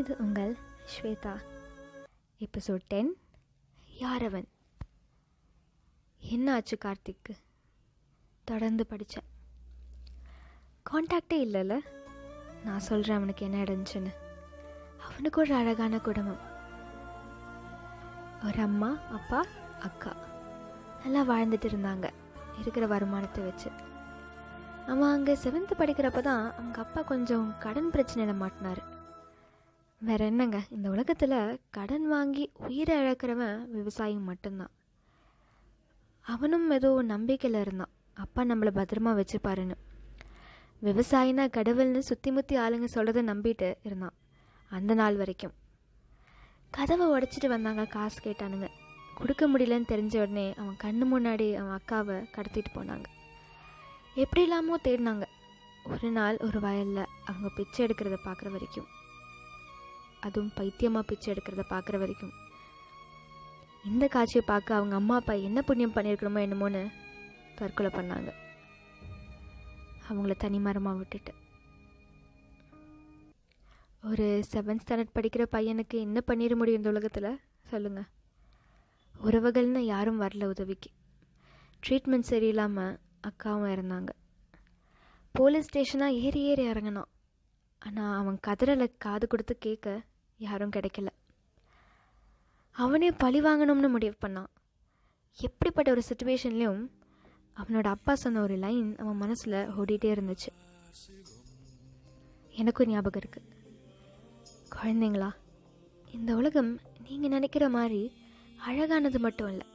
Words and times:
இது 0.00 0.16
உங்கள் 0.18 0.56
Shweta. 0.92 1.32
Episode 2.40 2.80
ten 2.88 3.16
யாரவன்? 4.00 4.48
என்ன 6.20 6.52
ஆச்சு 6.52 6.78
கார்த்திக்கு? 6.84 7.32
தொடர்ந்து 8.44 8.86
படித்தேன் 8.86 9.26
காண்டாக்டே 10.90 11.32
இல்லைல்ல? 11.32 11.78
நான் 12.64 12.78
சொல்கிறேன் 12.78 13.16
அவனுக்கு 13.16 13.44
என்ன 13.44 13.62
இடஞ்சுன்னு 13.62 14.12
அவனுக்கு 15.10 15.40
ஒரு 15.40 15.54
அழகான 15.54 15.98
குடும்பம். 15.98 16.40
ஒரு 18.44 18.58
அம்மா 18.58 18.98
அப்பா 19.10 19.44
அக்கா. 19.80 20.16
நல்லா 21.04 21.22
வாழ்ந்துட்டு 21.22 21.68
இருந்தாங்க. 21.68 22.10
இருக்கிற 22.60 22.86
வருமானத்தை 22.86 23.44
வச்சு. 23.44 23.70
அவன் 24.86 25.12
அங்கே 25.12 25.34
செவன்த்து 25.34 25.72
படிக்கிறப்ப 25.78 26.20
தான் 26.20 26.52
அவங்க 26.52 26.80
அப்பா 26.80 27.02
கொஞ்சம் 27.02 27.54
கடன் 27.58 27.90
பிரச்சனையில் 27.90 28.36
மாட்டினார். 28.36 28.79
வேற 30.02 30.24
என்னங்க? 30.24 30.58
இந்த 30.70 30.90
உலகத்தில் 30.90 31.60
கடன் 31.70 32.06
வாங்கி 32.08 32.50
உயிரை 32.56 32.94
இழக்கிறவன் 33.02 33.68
விவசாயி 33.70 34.14
மட்டும்தான். 34.14 34.70
அவனும் 36.20 36.70
ஏதோ 36.70 37.02
நம்பிக்கையில் 37.02 37.60
இருந்தான். 37.60 37.88
அப்பா 38.14 38.42
நம்மளை 38.42 38.70
பத்திரமா 38.78 39.10
வச்சுப்பாருன்னு. 39.18 39.76
விவசாயினா 40.82 41.44
கடவுள்னு 41.56 41.98
சுற்றி 41.98 42.30
முற்றி 42.30 42.56
ஆளுங்க 42.56 42.88
சொல்கிறத 42.94 43.22
நம்பிட்டு 43.32 43.74
இருந்தான். 43.82 44.16
அந்த 44.68 44.94
நாள் 44.94 45.16
வரைக்கும். 45.16 45.54
கதவை 46.70 47.06
உடைச்சிட்டு 47.06 47.46
வந்தாங்க 47.46 47.84
காசு 47.84 48.20
கேட்டானுங்க. 48.22 48.68
கொடுக்க 49.14 49.48
முடியலன்னு 49.48 49.90
தெரிஞ்ச 49.92 50.16
உடனே 50.20 50.54
அவன் 50.54 50.80
கண்ணு 50.82 51.06
முன்னாடி 51.14 51.54
அவன் 51.54 51.78
அக்காவை 51.78 52.16
கடத்திட்டு 52.36 52.72
போனாங்க. 52.74 53.04
எப்படி 54.14 54.42
இல்லாமோ 54.42 54.78
தேடினாங்க. 54.84 55.24
ஒரு 55.84 56.10
நாள் 56.10 56.36
ஒரு 56.36 56.60
வயலில் 56.60 57.12
அவங்க 57.24 57.48
பிச்சை 57.56 57.86
எடுக்கிறத 57.86 58.18
பார்க்குற 58.24 58.50
வரைக்கும். 58.50 58.88
அதுவும் 60.20 60.52
பைத்தியமாக 60.54 61.06
பிச்சை 61.06 61.28
எடுக்கிறத 61.34 61.64
பார்க்குற 61.70 61.98
வரைக்கும். 61.98 62.32
இந்த 63.84 64.06
காட்சியை 64.06 64.42
பார்க்க 64.46 64.78
அவங்க 64.78 64.94
அம்மா 64.94 65.16
அப்பா 65.16 65.34
என்ன 65.48 65.62
புண்ணியம் 65.62 65.94
பண்ணியிருக்கணுமோ 65.94 66.40
என்னமோன்னு 66.46 66.82
தற்கொலை 67.58 67.90
பண்ணாங்க. 67.94 68.30
அவங்கள 70.08 70.34
தனிமரமாக 70.44 70.96
விட்டுட்டு. 70.96 71.32
ஒரு 74.08 74.26
செவன்த் 74.52 74.82
ஸ்டாண்டர்ட் 74.84 75.16
படிக்கிற 75.16 75.44
பையனுக்கு 75.52 75.96
என்ன 76.06 76.18
பண்ணிட 76.26 76.54
முடியும் 76.56 76.80
இந்த 76.80 76.88
உலகத்தில்? 76.88 77.40
சொல்லுங்கள் 77.70 78.08
உறவுகள்னு 79.14 79.80
யாரும் 79.94 80.20
வரல 80.20 80.44
உதவிக்கு. 80.44 80.90
ட்ரீட்மெண்ட் 81.82 82.30
சரியில்லாமல் 82.30 82.98
அக்காவும் 83.28 83.72
இறந்தாங்க. 83.74 84.10
போலீஸ் 85.32 85.68
ஸ்டேஷனாக 85.68 86.18
ஏறி 86.26 86.40
ஏறி 86.42 86.64
இறங்கினான். 86.70 87.10
ஆனால் 87.82 88.14
அவன் 88.20 88.38
கதறலை 88.46 88.86
காது 88.98 89.26
கொடுத்து 89.26 89.54
கேட்க 89.58 90.02
யாரும் 90.46 90.74
கிடைக்கல. 90.76 91.08
அவனே 92.76 93.08
பழி 93.22 93.40
வாங்கணும்னு 93.46 93.88
முடிவு 93.94 94.16
பண்ணான். 94.24 94.50
எப்படிப்பட்ட 95.38 95.88
ஒரு 95.94 96.02
சுச்சுவேஷன்லேயும் 96.08 96.82
அவனோட 97.56 97.86
அப்பா 97.96 98.12
சொன்ன 98.22 98.42
ஒரு 98.46 98.56
லைன் 98.64 98.88
அவன் 99.02 99.20
மனசில் 99.22 99.58
ஓடிட்டே 99.80 100.10
இருந்துச்சு. 100.14 100.50
எனக்கும் 102.60 102.90
ஞாபகம் 102.92 103.20
இருக்குது 103.22 103.48
குழந்தைங்களா 104.74 105.30
இந்த 106.16 106.30
உலகம் 106.40 106.70
நீங்கள் 107.08 107.34
நினைக்கிற 107.34 107.64
மாதிரி 107.76 108.00
அழகானது 108.68 109.18
மட்டும் 109.26 109.50
இல்லை 109.52 109.66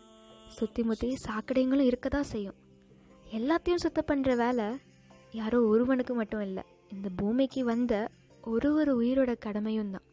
சுற்றி 0.57 0.81
முற்றி 0.87 1.09
சாக்கடைங்களும் 1.25 1.89
இருக்க 1.89 2.07
தான் 2.09 2.31
செய்யும். 2.33 2.57
எல்லாத்தையும் 3.37 3.83
சுத்தம் 3.83 4.09
பண்ணுற 4.09 4.31
வேலை 4.43 4.67
யாரோ 5.39 5.59
ஒருவனுக்கு 5.71 6.13
மட்டும் 6.19 6.43
இல்லை 6.47 6.63
இந்த 6.95 7.07
பூமிக்கு 7.19 7.61
வந்த 7.71 7.93
ஒரு 8.53 8.69
ஒரு 8.79 8.91
உயிரோட 9.01 9.31
கடமையும் 9.45 9.93
தான் 9.95 10.05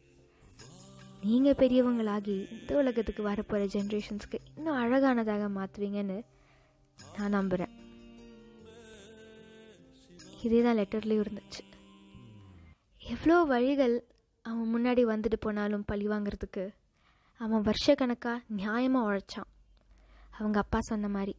நீங்கள் 1.25 1.53
பெரியவங்களாகி 1.53 2.35
இந்த 2.51 2.77
உலகத்துக்கு 2.77 3.27
வரப்போகிற 3.27 3.65
ஜென்ரேஷன்ஸ்க்கு 3.73 4.37
இன்னும் 4.55 4.75
அழகானதாக 4.75 5.43
மாற்றுவீங்கன்னு 5.57 6.17
நான் 7.17 7.29
நம்புகிறேன் 7.29 7.73
இதே 10.41 10.61
தான் 10.61 10.77
லெட்டர்லேயும் 10.77 11.23
இருந்துச்சு. 11.25 11.61
எவ்வளோ 13.01 13.43
வழிகள் 13.43 13.95
அவன் 14.41 14.71
முன்னாடி 14.73 15.03
வந்துட்டு 15.05 15.37
போனாலும் 15.39 15.85
பழி 15.85 16.07
வாங்குறதுக்கு 16.07 16.73
அவன் 17.37 17.61
வருஷக்கணக்காக 17.61 18.43
நியாயமாக 18.57 19.07
உழைச்சான். 19.09 19.49
அவங்க 20.31 20.59
அப்பா 20.59 20.79
சொன்ன 20.79 21.07
மாதிரி. 21.07 21.35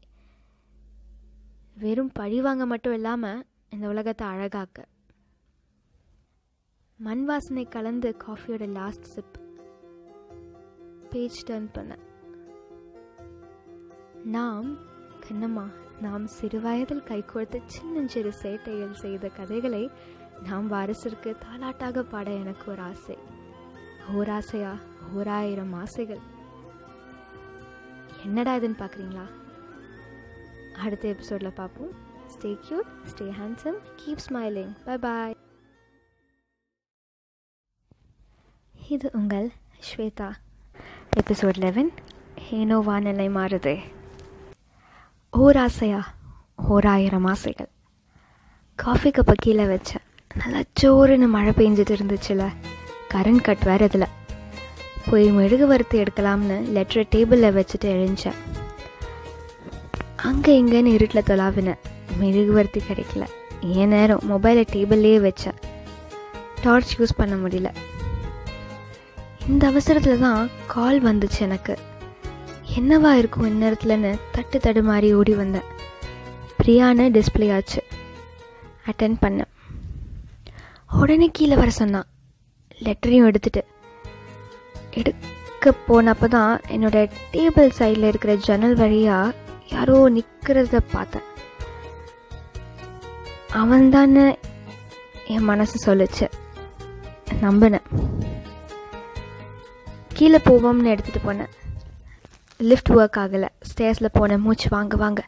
வெறும் 1.74 2.12
பழி 2.12 2.40
வாங்க 2.40 2.66
மட்டும் 2.66 2.92
இல்லாமல் 2.92 3.46
இந்த 3.70 3.88
உலகத்தை 3.88 4.26
அழகாக்க. 4.26 4.86
மண் 6.96 7.24
வாசனை 7.24 7.64
கலந்து 7.68 8.16
காஃபியோட 8.26 8.66
லாஸ்ட் 8.72 9.02
சிப் 9.02 9.43
பேஜ் 11.14 11.38
டர்ன் 11.48 11.70
பண்ணேன் 11.76 12.04
நாம் 14.34 14.68
கண்ணம்மா 15.24 15.64
நாம் 16.04 16.24
சிறுவயதில் 16.40 17.06
கைகோர்த்து 17.08 17.58
சின்னஞ்சிறு 17.74 18.32
சேட்டைகள் 18.42 19.00
செய்த 19.02 19.28
கதைகளை 19.38 19.82
நாம் 20.42 20.66
வாரிசிற்கு 20.72 21.30
தாலாட்டாக 21.44 22.02
பாட 22.12 22.28
எனக்கு 22.42 22.66
ஒரு 22.72 22.82
ஆசை. 22.82 23.16
ஓராசையா 24.14 24.72
ஓராயிரம் 25.16 25.74
ஆசைகள். 25.82 26.22
என்னடா 28.24 28.54
இதுன்னு 28.56 28.80
பார்க்குறீங்களா 28.82 29.26
அடுத்த 30.84 31.04
எபிசோடில் 31.08 31.58
பார்ப்போம் 31.60 31.92
stay 32.34 32.52
cute 32.66 32.90
stay 33.10 33.26
handsome 33.40 33.78
keep 34.00 34.24
smiling 34.26 34.74
bye 34.84 34.96
bye 34.98 35.36
இது 38.94 39.10
உங்கள் 39.20 39.48
ஸ்வேதா. 39.88 40.30
எபிசோட் 41.20 41.56
லெவன் 41.56 41.92
ஏனோ 42.50 42.78
வானிலை 42.78 43.28
மாறுது. 43.28 43.78
ஓர் 45.30 45.56
ஆசையா? 45.56 46.14
ஓராயிரம் 46.68 47.24
ஆசைகள். 47.24 47.68
காஃபி 48.74 49.10
கப்பை 49.10 49.32
கீழே 49.36 49.64
வச்சேன் 49.64 50.04
நல்லா 50.34 50.60
சோறுன்னு 50.80 51.28
மழை 51.28 51.52
பெஞ்சிட்டு 51.56 51.94
இருந்துச்சுல. 51.98 52.48
கரண்ட் 53.14 53.42
கட் 53.42 53.62
வேறு 53.62 53.84
இதில். 53.84 54.08
போய் 55.10 55.30
மெழுகுவர்த்தி 55.30 56.02
எடுக்கலாம்னு 56.02 56.58
லெட்டரை 56.74 57.04
டேபிளில் 57.10 57.56
வச்சுட்டு 57.58 57.84
எழுந்தேன் 57.84 58.32
அங்கே 60.16 60.62
இங்கேன்னு 60.62 60.86
இருட்டில் 60.86 61.26
தொலாவினேன் 61.26 61.78
மெழுகுவர்த்தி 62.18 62.82
கிடைக்கல. 62.88 63.26
ஏன் 63.60 63.88
நேரம்? 63.88 64.22
மொபைலை 64.28 64.64
டேபிள்லேயே 64.72 65.30
வச்சேன் 65.30 65.58
டார்ச் 66.62 67.00
யூஸ் 67.00 67.16
பண்ண 67.16 67.34
முடியல. 67.34 67.74
இந்த 69.48 69.66
அவசரத்தில் 69.66 70.20
தான் 70.20 70.50
கால் 70.66 71.02
வந்துச்சு 71.02 71.40
எனக்கு. 71.40 71.78
என்னவா 72.78 73.12
இருக்கும் 73.12 73.46
இந்நேரத்துலன்னு 73.46 74.18
தட்டு 74.32 74.58
தடுமாறி 74.58 75.14
ஓடி 75.14 75.34
வந்தேன். 75.34 75.66
பிரியான்னு 76.62 77.12
டிஸ்பிளே 77.14 77.54
ஆச்சு. 77.54 77.82
அட்டன் 78.86 79.16
பண்ணேன். 79.22 79.50
உடனே 81.00 81.30
கீழே 81.32 81.54
வர 81.54 81.70
சொன்னான். 81.70 82.06
லெட்டரையும் 82.82 83.24
எடுத்துட்டு. 83.24 83.64
எடுக்க 84.90 85.74
போனப்போ 85.88 86.28
தான் 86.28 86.60
என்னோட 86.68 87.10
டேபிள் 87.32 87.70
சைடில் 87.78 88.08
இருக்கிற 88.08 88.34
ஜன்னல் 88.34 88.74
வழியாக 88.74 89.34
யாரோ 89.72 90.10
நிற்கிறத 90.10 90.80
பார்த்தேன். 90.92 91.22
அவன்தானே 93.52 94.38
என் 95.26 95.44
மனசு 95.44 95.94
சொல்லுச்சு. 95.94 96.28
நம்பினேன். 97.42 97.83
கீழே 100.14 100.36
போவோம்னு 100.36 100.92
எடுத்துகிட்டு 100.94 101.20
போனேன். 101.26 101.48
லிஃப்ட் 102.58 102.88
ஒர்க் 102.88 103.18
ஆகலை. 103.18 103.48
ஸ்டேர்ஸில் 103.68 104.14
போனேன். 104.14 104.38
மூச்சு 104.38 104.68
வாங்க 104.70 104.96
வாங்க. 104.96 105.26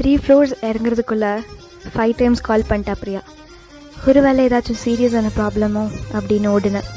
த்ரீ 0.00 0.04
ஃப்ளோர்ஸ் 0.04 0.52
இறங்குறதுக்குள்ளே 0.60 1.44
ஃபைவ் 1.94 2.12
டைம்ஸ் 2.16 2.40
கால் 2.40 2.64
பண்ணிட்டா 2.68 2.94
பிரியா. 2.94 3.22
ஒரு 4.06 4.22
வேலை 4.22 4.46
ஏதாச்சும் 4.46 4.82
சீரியஸான 4.84 5.30
ப்ராப்ளமோ 5.36 5.82
அப்படின்னு 6.12 6.48
ஓடினேன். 6.56 6.88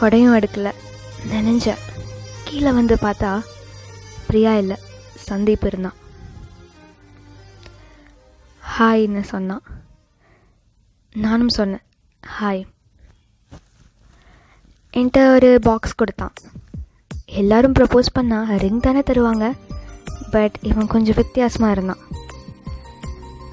கொடையும் 0.00 0.36
எடுக்கலை. 0.38 0.72
நினைஞ்சேன். 1.28 1.78
கீழே 2.44 2.72
வந்து 2.72 2.94
பார்த்தா 2.94 3.42
பிரியா 4.26 4.56
இல்லை. 4.56 4.76
சந்தீப் 5.30 5.66
இருந்தான். 5.66 5.94
ஹாய்னு 8.78 9.22
சொன்னான். 9.22 9.62
நானும் 11.14 11.48
சொன்னேன். 11.48 11.82
ஹாய் 12.40 12.64
என்கிட்ட 14.98 15.34
ஒரு 15.34 15.58
பாக்ஸ் 15.60 15.94
கொடுத்தான். 15.94 16.32
எல்லாரும் 17.26 17.72
ப்ரப்போஸ் 17.72 18.14
பண்ணால் 18.20 18.58
ரிங் 18.58 18.80
தானே 18.80 19.00
தருவாங்க. 19.00 19.52
பட் 20.30 20.56
இவன் 20.62 20.86
கொஞ்சம் 20.86 21.14
வித்தியாசமாக 21.14 21.72
இருந்தான். 21.72 22.02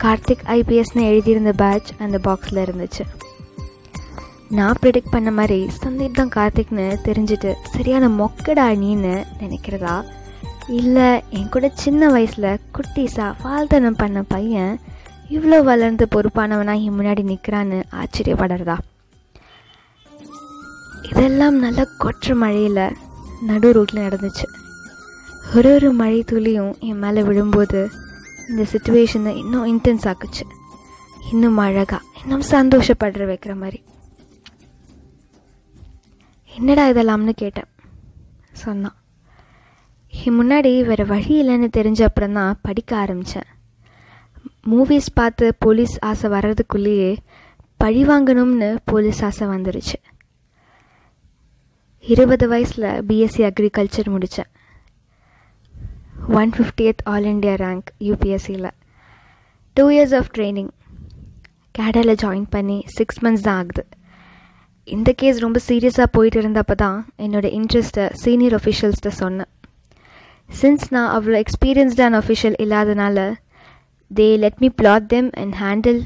கார்த்திக் 0.03 0.45
ஐபிஎஸ்னு 0.45 1.01
எழுதியிருந்த 1.01 1.51
பேட்ச் 1.51 1.89
அந்த 1.99 2.19
பாக்ஸில் 2.23 2.63
இருந்துச்சு. 2.67 3.03
நான் 4.49 4.75
ப்ரிடிக்ட் 4.81 5.11
பண்ண 5.11 5.31
மாதிரி 5.31 5.69
சந்தீப் 5.83 6.11
தான் 6.11 6.31
கார்த்திக்னு 6.35 6.97
தெரிஞ்சுட்டு 7.03 7.55
சரியான 7.73 8.07
மொக்கடா 8.07 8.67
நீன்னு 8.83 9.23
நினைக்கிறதா? 9.39 10.05
இல்லை 10.67 11.23
என் 11.29 11.49
கூட 11.49 11.71
சின்ன 11.73 12.09
வயசில் 12.09 12.59
குட்டீஸாக 12.75 13.35
வாழ்த்தனம் 13.43 13.95
பண்ண 13.95 14.21
பையன் 14.21 14.79
இவ்வளோ 15.29 15.63
வளர்ந்து 15.63 16.07
பொறுப்பானவனாக 16.15 16.91
முன்னாடி 16.97 17.23
நிற்கிறான்னு 17.31 17.83
ஆச்சரியப்படுறதா? 17.91 18.77
இதெல்லாம் 21.09 21.57
நல்லா 21.59 21.85
கொற்ற 21.97 22.35
மழையில் 22.35 22.95
நடு 23.41 23.73
ரோட்டில் 23.73 24.07
நடந்துச்சு. 24.07 24.47
ஒரு 25.55 25.73
ஒரு 25.73 25.91
மழை 25.91 26.23
துளியும் 26.23 26.75
என் 26.79 26.97
மேலே 26.97 27.23
விழும்போது 27.23 27.89
இந்த 28.49 28.65
சுச்சுவேஷனை 28.71 29.35
இன்னும் 29.35 29.65
இன்டென்ஸ் 29.65 30.07
ஆக்குச்சு. 30.11 30.45
இன்னும் 31.31 31.57
அழகாக 31.57 32.03
இன்னும் 32.21 32.43
சந்தோஷப்படுற 32.49 33.23
வைக்கிற 33.31 33.55
மாதிரி. 33.55 33.83
என்னடா 36.55 36.89
இதெல்லாம்னு 36.89 37.29
கேட்டேன். 37.29 37.69
சொன்னான். 38.51 38.95
என் 40.23 40.37
முன்னாடி 40.41 40.85
வேறு 40.85 41.05
வழி 41.05 41.33
இல்லைன்னு 41.41 41.69
தெரிஞ்ச 41.77 42.03
அப்புறம் 42.03 42.33
தான் 42.33 42.59
படிக்க 42.61 42.97
ஆரம்பித்தேன் 42.97 43.49
மூவிஸ் 44.71 45.13
பார்த்து 45.13 45.55
போலீஸ் 45.59 45.95
ஆசை 45.99 46.29
வர்றதுக்குள்ளேயே 46.29 47.17
பழி 47.77 48.03
வாங்கணும்னு 48.03 48.77
போலீஸ் 48.85 49.23
ஆசை 49.23 49.47
வந்துருச்சு. 49.47 49.97
இருபது 52.13 52.45
வயசில் 52.51 52.87
பிஎஸ்சி 53.07 53.43
அக்ரிகல்ச்சர் 53.47 54.09
முடித்தேன் 54.13 54.49
one 56.39 56.51
fiftieth 56.55 57.01
all 57.11 57.27
India 57.31 57.55
rank 57.63 57.87
யூபிஎஸ்சியில் 58.07 58.67
two 59.75 59.85
years 59.95 60.13
of 60.19 60.29
training 60.35 60.69
கேடாவில் 61.79 62.19
ஜாயின் 62.23 62.45
பண்ணி 62.55 62.77
சிக்ஸ் 62.97 63.19
மந்த்ஸ் 63.25 63.45
தான் 63.47 63.59
ஆகுது. 63.61 63.83
இந்த 64.87 65.09
கேஸ் 65.21 65.41
ரொம்ப 65.45 65.61
சீரியஸாக 65.69 66.07
போயிட்டு 66.17 66.39
இருந்தப்போ 66.41 66.77
தான் 66.83 66.99
என்னோடய 67.25 67.57
இன்ட்ரெஸ்ட்டை 67.59 68.05
சீனியர் 68.23 68.57
ஒஃபிஷியல்ஸ்கிட்ட 68.59 69.13
சொன்னேன். 69.23 69.51
சின்ஸ் 70.61 70.87
நான் 70.95 71.11
அவ்வளோ 71.17 71.37
எக்ஸ்பீரியன்ஸ்டான 71.45 72.21
ஒஃபிஷியல் 72.23 72.61
இல்லாதனால 72.65 73.27
they 74.11 74.29
let 74.45 74.63
me 74.65 74.71
flat 74.81 75.11
them 75.15 75.29
and 75.43 75.55
handle 75.65 76.01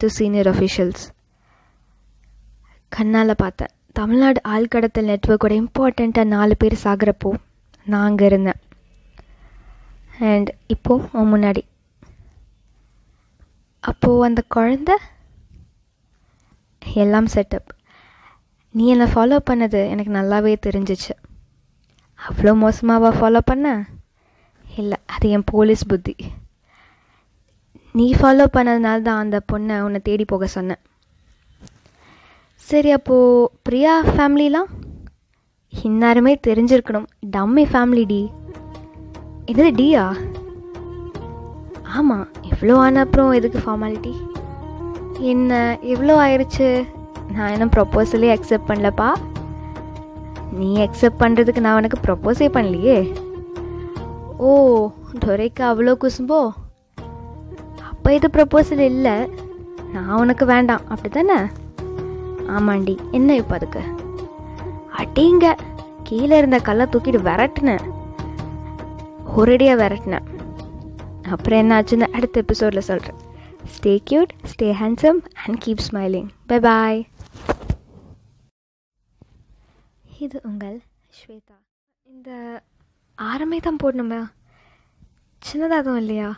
to 0.00 0.08
senior 0.20 0.50
officials 0.54 1.04
கண்ணால் 2.88 3.40
பார்த்தேன். 3.44 3.74
தமிழ்நாடு 3.98 4.40
ஆழ்கடத்தல் 4.54 5.08
நெட்ஒர்க்கோட 5.10 5.54
இம்பார்ட்டண்ட்டாக 5.60 6.32
நாலு 6.34 6.54
பேர் 6.56 6.82
சாகிறப்போ 6.84 7.30
நான் 7.86 8.06
அங்கே 8.08 8.24
இருந்தேன். 8.30 8.60
அண்ட் 10.28 10.50
இப்போது 10.74 11.24
முன்னாடி. 11.32 11.62
அப்போது 13.90 14.24
அந்த 14.28 14.40
குழந்த 14.54 14.90
எல்லாம் 17.02 17.30
செட்டப் 17.34 17.70
நீ 18.74 18.84
என்னை 18.94 19.06
ஃபாலோ 19.14 19.38
பண்ணது 19.50 19.80
எனக்கு 19.92 20.12
நல்லாவே 20.18 20.52
தெரிஞ்சிச்சு. 20.66 21.14
அவ்வளோ 22.18 22.52
மோசமாவா 22.62 23.10
ஃபாலோ 23.18 23.40
பண்ண? 23.50 23.68
இல்லை 24.80 24.98
அது 25.14 25.28
என் 25.36 25.48
போலீஸ் 25.52 25.82
புத்தி. 25.92 26.14
நீ 27.98 28.06
ஃபாலோ 28.18 28.46
பண்ணதுனால 28.56 29.02
தான் 29.08 29.22
அந்த 29.24 29.38
பொண்ணை 29.52 29.76
உன்னை 29.86 30.00
தேடி 30.08 30.24
போக 30.32 30.46
சொன்னேன். 30.56 30.82
சரி 32.70 32.90
அப்போது 32.96 33.46
பிரியா 33.66 33.92
ஃபேமிலிலாம்? 34.14 34.68
இன்னாருமே 35.72 36.32
தெரிஞ்சிருக்கணும். 36.46 37.06
டம்மி 37.34 37.64
ஃபேமிலி 37.70 38.04
டி. 38.10 38.18
என்னது 39.50 39.70
டியா? 39.80 40.04
ஆமாம் 41.98 42.26
இவ்வளோ 42.50 42.74
ஆன 42.84 43.00
அப்புறம் 43.04 43.30
எதுக்கு 43.38 43.60
ஃபார்மாலிட்டி 43.64 44.12
என்ன 45.32 45.60
எவ்வளோ 45.92 46.14
ஆயிடுச்சு 46.24 46.68
நான் 47.36 47.52
இன்னும் 47.54 47.72
ப்ரொப்போசலே 47.76 48.30
அக்செப்ட் 48.34 48.68
பண்ணலப்பா. 48.70 49.08
நீ 50.58 50.70
அக்செப்ட் 50.86 51.22
பண்ணுறதுக்கு 51.22 51.64
நான் 51.66 51.78
உனக்கு 51.80 51.98
ப்ரப்போஸே 52.06 52.48
பண்ணலையே? 52.56 52.98
ஓ 54.46 54.50
துரைக்கு 55.24 55.64
அவ்வளோ 55.70 55.94
குசும்போ? 56.04 56.40
அப்போ 57.90 58.14
இது 58.18 58.30
ப்ரப்போசல் 58.36 58.84
இல்லை. 58.92 59.16
நான் 59.96 60.20
உனக்கு 60.24 60.46
வேண்டாம். 60.52 60.86
அப்படி 60.92 61.10
தானே 61.16 61.38
ஆமாண்டி. 62.56 62.94
என்ன 63.10 63.36
இப்போ 63.36 63.54
அதுக்கு? 63.54 63.82
அடிங்க 65.00 65.46
கீழே 66.02 66.36
இருந்த 66.38 66.58
கல்லை 66.58 66.86
தூக்கிட்டு 66.86 67.20
விரட்டுனேன் 67.28 67.84
ஒரேடியாக 69.36 69.80
விரட்டினேன் 69.82 70.28
அப்புறம் 71.30 71.58
என்ன 71.58 71.72
ஆச்சுன்னு 71.80 72.06
அடுத்த 72.16 72.40
எபிசோடில் 72.40 72.88
சொல்கிறேன் 72.90 73.18
stay 73.74 73.92
cute 74.10 74.32
stay 74.52 74.68
handsome 74.80 75.20
and 75.44 75.58
keep 75.64 75.84
smiling 75.88 76.28
bye 76.46 76.58
bye 76.60 77.00
இது 80.18 80.40
உங்கள் 80.42 80.78
ஸ்வேதா. 81.18 81.56
இந்த 82.06 82.30
ஆரமே 83.18 83.58
தான் 83.60 83.80
போடணுமா? 83.84 84.20
சின்னதாகவும் 85.42 85.96
இல்லையா? 85.96 86.30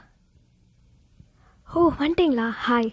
ஓ 1.69 1.91
வந்துட்டிங்களா? 2.01 2.49
ஹாய் 2.67 2.91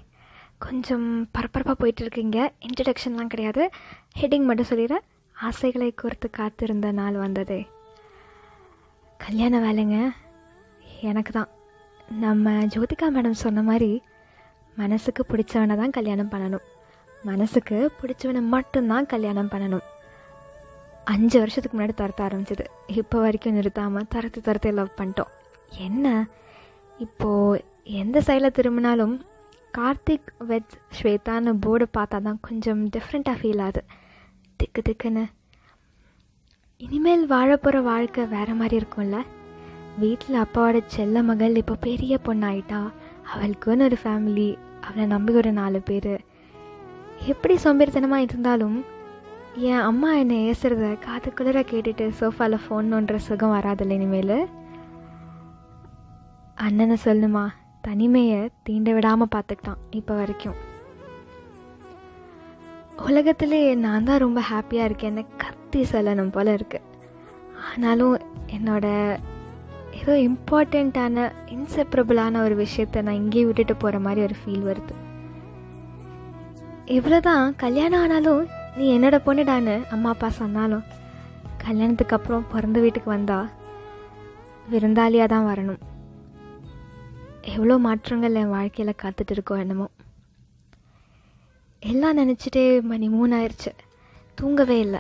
கொஞ்சம் 0.60 1.32
பரபரப்பாக 1.32 1.78
போயிட்டு 1.78 2.02
இருக்கீங்க 2.02 2.52
இன்ட்ரடக்ஷன்லாம் 2.66 3.32
கிடையாது. 3.34 3.70
ஹெட்டிங் 4.20 4.44
மட்டும் 4.44 4.66
சொல்லிடுறேன் 4.70 5.06
ஆசைகளை 5.36 5.94
கோர்த்து 6.02 6.30
காத்திருந்த 6.32 6.92
நாள் 6.92 7.14
வந்ததே. 7.14 7.68
கல்யாண 9.18 9.60
வேலைங்க. 9.60 10.10
எனக்கு 11.02 11.32
தான். 11.32 11.48
நம்ம 12.20 12.52
ஜோதிகா 12.52 13.08
மேடம் 13.08 13.44
சொன்ன 13.44 13.62
மாதிரி 13.62 14.02
மனசுக்கு 14.76 15.26
பிடிச்சவனை 15.30 15.76
தான் 15.78 15.90
கல்யாணம் 15.90 16.30
பண்ணணும். 16.30 16.66
மனசுக்கு 17.24 17.92
பிடிச்சவனை 18.02 18.42
மட்டும்தான் 18.42 19.06
கல்யாணம் 19.06 19.50
பண்ணணும். 19.50 19.86
அஞ்சு 21.06 21.40
வருஷத்துக்கு 21.40 21.78
முன்னாடி 21.78 21.94
தரத்த 22.02 22.22
ஆரம்பிச்சது. 22.28 22.66
இப்போ 22.88 23.20
வரைக்கும் 23.20 23.54
நிறுத்தாமல் 23.54 24.08
தரத்து 24.10 24.42
தரத்தை 24.42 24.72
லவ் 24.72 24.98
பண்ணிட்டோம். 24.98 25.34
என்ன? 25.78 26.28
இப்போது 27.00 27.64
எந்த 27.84 28.20
சைடில் 28.20 28.56
திரும்பினாலும் 28.58 29.26
கார்த்திக் 29.78 30.30
வெத் 30.48 30.76
ஸ்வேதான்னு 30.98 31.52
போர்டு 31.60 31.88
பார்த்தா 31.98 32.18
தான் 32.22 32.40
கொஞ்சம் 32.42 32.88
டிஃப்ரெண்ட்டாக 32.88 33.40
ஃபீல் 33.42 33.62
ஆகுது. 33.62 33.84
திக்கு 34.56 34.82
திக்குன்னு. 34.90 35.26
இனிமேல் 36.78 37.26
வாழ 37.28 37.58
போகிற 37.58 37.82
வாழ்க்கை 37.82 38.26
வேறு 38.26 38.54
மாதிரி 38.54 38.76
இருக்கும்ல? 38.78 39.18
வீட்டில் 39.98 40.42
அப்பாவோட 40.42 40.82
செல்ல 40.86 41.24
மகள் 41.24 41.56
இப்போ 41.56 41.76
பெரிய 41.76 42.20
பொண்ணாயிட்டா 42.24 42.92
அவளுக்குன்னு 43.34 43.88
ஒரு 43.90 43.98
ஃபேமிலி 44.04 44.58
அவளை 44.82 45.06
நம்பி 45.06 45.34
ஒரு 45.34 45.52
நாலு 45.52 45.82
பேர். 45.82 46.14
எப்படி 47.26 47.58
சோம்பேறித்தனமாக 47.64 48.26
இருந்தாலும் 48.28 48.86
என் 49.56 49.86
அம்மா 49.90 50.14
என்னை 50.14 50.38
ஏசுறத 50.52 51.00
காது 51.00 51.34
குளிர 51.34 51.60
கேட்டுட்டு 51.62 52.12
சோஃபாவில் 52.20 52.64
ஃபோன் 52.66 52.92
நோன்ற 52.92 53.18
சுகம் 53.18 53.54
வராதில்ல 53.54 53.92
இனிமேல்? 53.92 54.48
அண்ணனை 56.56 56.98
சொல்லுமா 57.04 57.46
தனிமையை 57.84 58.40
தீண்ட 58.68 58.90
விடாமல் 58.94 59.34
பார்த்துக்கிட்டான் 59.36 59.82
இப்போ 60.00 60.14
வரைக்கும். 60.16 60.58
உலகத்திலே 63.08 63.60
நான் 63.86 64.08
தான் 64.08 64.24
ரொம்ப 64.24 64.40
ஹாப்பியாக 64.52 64.88
இருக்கேன்னு 64.90 65.24
கத்தி 65.44 65.82
சொல்லணும் 65.92 66.32
போல் 66.36 66.56
இருக்குது 66.58 66.88
ஆனாலும் 67.70 68.16
என்னோட 68.56 68.86
ஏதோ 70.00 70.14
இம்பார்ட்டண்ட்டான 70.28 71.26
இன்செப்பரபிளான 71.56 72.42
ஒரு 72.46 72.56
விஷயத்த 72.64 73.02
நான் 73.02 73.20
இங்கேயே 73.22 73.46
விட்டுட்டு 73.48 73.76
போகிற 73.76 74.00
மாதிரி 74.06 74.22
ஒரு 74.28 74.36
ஃபீல் 74.42 74.68
வருது. 74.70 74.96
இவ்வளோதான் 76.98 77.46
கல்யாணம் 77.64 78.02
ஆனாலும் 78.04 78.42
நீ 78.78 78.86
என்னோட 78.98 79.18
பொண்ணுடான்னு 79.26 79.76
அம்மா 79.96 80.10
அப்பா 80.10 80.30
சொன்னாலும் 80.42 80.86
கல்யாணத்துக்கு 81.66 82.18
அப்புறம் 82.18 82.48
பிறந்த 82.54 82.80
வீட்டுக்கு 82.80 83.10
வந்தால் 83.16 83.50
விருந்தாளியாக 84.72 85.32
தான் 85.34 85.50
வரணும். 85.52 85.82
எவ்வளோ 87.42 87.78
மாற்றங்கள் 87.78 88.36
என் 88.36 88.50
வாழ்க்கையில் 88.50 89.00
காத்துட்டு 89.02 89.32
இருக்கோம் 89.32 89.60
என்னமோ. 89.60 89.90
எல்லாம் 91.80 92.18
நினச்சிட்டே 92.18 92.82
மணி 92.82 93.10
மூணாயிருச்சு. 93.10 93.72
தூங்கவே 94.36 94.80
இல்லை. 94.80 95.00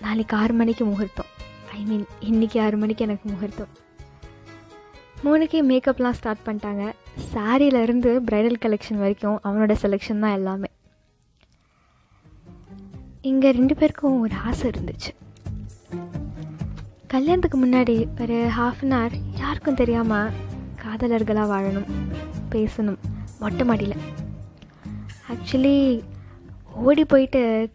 நாளைக்கு 0.00 0.36
ஆறு 0.36 0.54
மணிக்கு 0.54 0.84
முகூர்த்தம். 0.84 1.26
ஐ 1.72 1.84
மீன் 1.84 2.06
இன்றைக்கி 2.20 2.60
ஆறு 2.60 2.76
மணிக்கு 2.76 3.04
எனக்கு 3.04 3.30
முகூர்த்தம். 3.30 3.68
மூணுக்கே 5.24 5.60
மேக்கப்லாம் 5.70 6.10
ஸ்டார்ட் 6.10 6.46
பண்ணிட்டாங்க. 6.46 6.92
சாரியிலேருந்து 7.34 8.20
ப்ரைடல் 8.30 8.60
கலெக்ஷன் 8.64 8.98
வரைக்கும் 8.98 9.40
அவனோட 9.44 9.76
செலெக்ஷன் 9.82 10.18
தான் 10.18 10.32
எல்லாமே. 10.32 10.70
இங்கே 13.20 13.50
ரெண்டு 13.50 13.74
பேருக்கும் 13.74 14.20
ஒரு 14.20 14.34
ஆசை 14.44 14.70
இருந்துச்சு. 14.70 15.12
கல்யாணத்துக்கு 17.06 17.66
முன்னாடி 17.66 18.20
ஒரு 18.20 18.50
ஹாஃப் 18.56 18.82
அன் 18.82 18.90
ஹவர் 18.90 19.16
யாருக்கும் 19.38 19.74
தெரியாமல் 19.74 20.32
காதலர்களாக 20.86 21.52
வாழணும் 21.54 21.88
பேசணும். 22.50 22.98
மொட்டை 23.40 23.66
மாடியில். 23.66 23.96
ஆக்சுவலி 25.32 26.02
ஓடி 26.74 27.04
போயிட்டு 27.04 27.70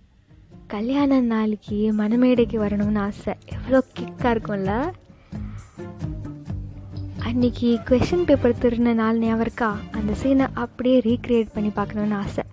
கல்யாண 0.68 1.20
நாளைக்கு 1.20 1.94
மணமேடைக்கு 1.98 2.58
வரணும்னு 2.66 2.98
ஆசை. 2.98 3.34
எவ்வளோ 3.46 3.84
கிக்காக 4.00 4.34
இருக்கும்ல? 4.34 4.92
அன்றைக்கி 7.20 7.70
கொஷின் 7.86 8.24
பேப்பர் 8.24 8.56
திருன 8.56 8.94
நாள் 8.94 9.18
ஞாபகம் 9.18 9.40
இருக்கா? 9.40 9.78
அந்த 9.92 10.14
சீனை 10.24 10.48
அப்படியே 10.54 11.00
ரீக்ரியேட் 11.00 11.48
பண்ணி 11.54 11.70
பார்க்கணுன்னு 11.70 12.14
ஆசை. 12.14 12.44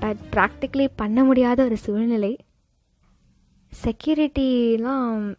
பட் 0.00 0.16
ப்ராக்டிக்கலி 0.32 0.88
பண்ண 0.96 1.24
முடியாத 1.24 1.64
ஒரு 1.64 1.76
சூழ்நிலை. 1.76 2.36
செக்யூரிட்டிலாம் 3.84 5.34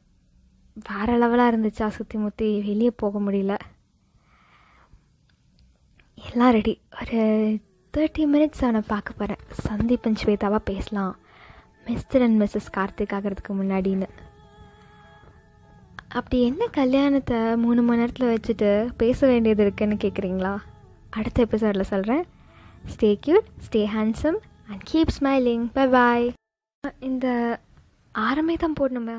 வேறு 0.89 1.13
லெவலாக 1.21 1.55
இருந்துச்சா? 1.55 1.87
சுற்றி 1.87 2.19
முற்றி 2.19 2.59
வெளியே 2.59 2.91
போக 2.95 3.19
முடியல. 3.19 3.57
எல்லாம் 6.29 6.53
ரெடி 6.57 6.73
ஒரு 6.99 7.19
தேர்ட்டி 7.93 8.23
மினிட்ஸ் 8.33 8.63
அவனை 8.65 8.81
பார்க்க 8.91 9.19
போகிறேன் 9.19 9.41
சந்தீபன் 9.67 10.19
ஸ்வேதாவாக 10.21 10.61
பேசலாம். 10.71 11.13
மிஸ்டர் 11.87 12.23
அண்ட் 12.25 12.37
மிஸ்ஸஸ் 12.41 12.69
கார்த்திக் 12.77 13.15
ஆகிறதுக்கு 13.17 13.53
முன்னாடின்னு. 13.59 14.07
அப்படி 16.19 16.37
என்ன 16.49 16.63
கல்யாணத்தை 16.79 17.39
மூணு 17.63 17.81
மணி 17.81 18.01
நேரத்தில் 18.01 18.31
வச்சுட்டு 18.33 18.69
பேச 19.01 19.27
வேண்டியது 19.27 19.63
இருக்குன்னு 19.65 19.97
கேட்குறீங்களா 20.03 20.53
அடுத்த 21.09 21.37
எபிசோடில் 21.47 21.89
சொல்கிறேன் 21.93 22.23
stay 22.93 23.09
cute 23.25 23.49
stay 23.67 23.81
handsome 23.95 24.39
and 24.69 24.83
keep 24.91 25.13
smiling 25.17 25.65
bye 25.77 25.85
bye 25.97 26.27
இந்த 27.09 27.27
ஆரமே 28.15 28.55
தான் 28.63 28.79
போடணுமா. 28.79 29.17